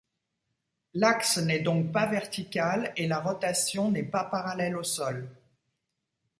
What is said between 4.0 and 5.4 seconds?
pas parallèle au sol.